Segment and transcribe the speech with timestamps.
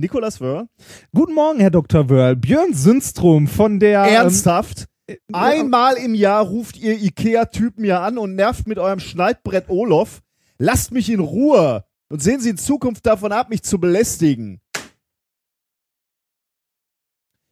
[0.00, 0.68] Nikolas Wörl.
[1.14, 2.08] Guten Morgen, Herr Dr.
[2.08, 2.36] Wörl.
[2.36, 4.00] Björn Sünstrom von der.
[4.00, 4.86] Ernsthaft?
[5.08, 10.22] Ähm, Einmal im Jahr ruft ihr Ikea-Typen ja an und nervt mit eurem Schneidbrett Olof.
[10.58, 14.60] Lasst mich in Ruhe und sehen Sie in Zukunft davon ab, mich zu belästigen.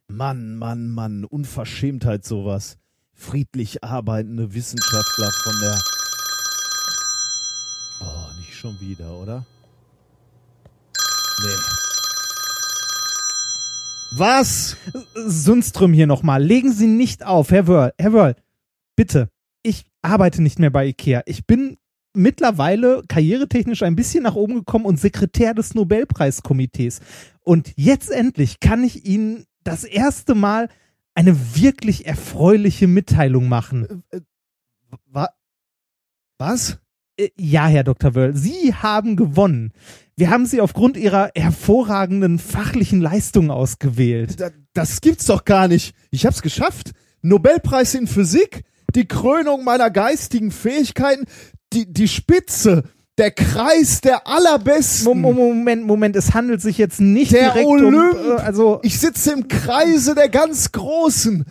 [0.08, 2.79] Mann, Mann, Mann, Unverschämtheit sowas.
[3.13, 5.79] Friedlich arbeitende Wissenschaftler von der.
[8.00, 9.46] Oh, nicht schon wieder, oder?
[11.43, 11.86] Nee.
[14.12, 14.76] Was?
[15.14, 16.42] Sundström hier nochmal.
[16.42, 17.92] Legen Sie nicht auf, Herr Wörl.
[17.98, 18.36] Herr Wörl,
[18.96, 19.29] bitte.
[19.62, 21.22] Ich arbeite nicht mehr bei IKEA.
[21.26, 21.76] Ich bin
[22.14, 27.00] mittlerweile karrieretechnisch ein bisschen nach oben gekommen und Sekretär des Nobelpreiskomitees.
[27.42, 30.68] Und jetzt endlich kann ich Ihnen das erste Mal
[31.14, 34.02] eine wirklich erfreuliche Mitteilung machen.
[34.10, 34.20] Äh,
[35.06, 35.28] wa
[36.38, 36.78] was?
[37.17, 38.14] Äh, Ja, Herr Dr.
[38.14, 39.72] Wörl, Sie haben gewonnen.
[40.17, 44.41] Wir haben Sie aufgrund Ihrer hervorragenden fachlichen Leistung ausgewählt.
[44.41, 45.94] Da, das gibt's doch gar nicht.
[46.11, 46.92] Ich hab's geschafft.
[47.22, 48.62] Nobelpreis in Physik,
[48.94, 51.25] die Krönung meiner geistigen Fähigkeiten,
[51.72, 52.84] die, die Spitze,
[53.19, 55.05] der Kreis der allerbesten.
[55.20, 58.14] Mo- Mo- Moment, Moment, es handelt sich jetzt nicht Der direkt Olymp.
[58.14, 61.44] um, äh, also Ich sitze im Kreise der ganz Großen.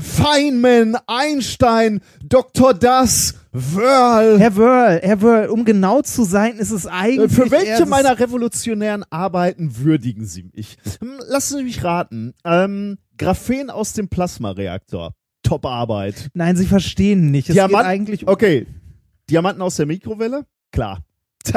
[0.00, 2.74] Feynman, Einstein, Dr.
[2.74, 4.38] Das, Wörl.
[4.38, 8.18] Herr Wörl, Herr Wörl, um genau zu sein, ist es Äh, eigentlich Für welche meiner
[8.18, 10.76] revolutionären Arbeiten würdigen Sie mich?
[11.00, 12.34] Hm, Lassen Sie mich raten.
[12.44, 15.14] Ähm, Graphen aus dem Plasmareaktor.
[15.42, 16.28] Top Arbeit.
[16.34, 17.48] Nein, Sie verstehen nicht.
[17.50, 18.66] Es Diamant- geht eigentlich um Okay.
[19.28, 20.46] Diamanten aus der Mikrowelle?
[20.72, 21.00] Klar.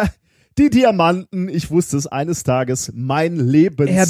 [0.58, 4.10] Die Diamanten, ich wusste es eines Tages, mein Herr Lebenswerk.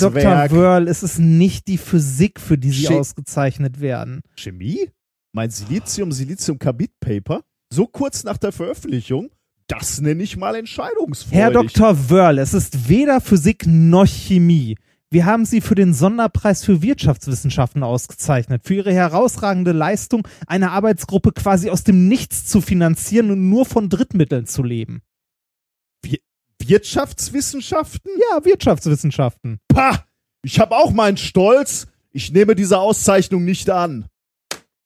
[0.52, 0.52] Dr.
[0.52, 2.92] Wörl, es ist nicht die Physik, für die Sie Shit.
[2.92, 4.22] ausgezeichnet werden.
[4.36, 4.92] Chemie?
[5.34, 7.42] Mein Silizium, Silizium-Carbid-Paper?
[7.74, 9.32] So kurz nach der Veröffentlichung?
[9.66, 11.36] Das nenne ich mal entscheidungsfreudig.
[11.36, 12.12] Herr Dr.
[12.12, 14.78] Wörl, es ist weder Physik noch Chemie.
[15.10, 21.32] Wir haben Sie für den Sonderpreis für Wirtschaftswissenschaften ausgezeichnet, für Ihre herausragende Leistung, eine Arbeitsgruppe
[21.32, 25.02] quasi aus dem Nichts zu finanzieren und nur von Drittmitteln zu leben.
[26.68, 28.12] Wirtschaftswissenschaften?
[28.32, 29.60] Ja, Wirtschaftswissenschaften.
[29.68, 30.06] Pah!
[30.44, 31.88] Ich habe auch meinen Stolz.
[32.12, 34.06] Ich nehme diese Auszeichnung nicht an.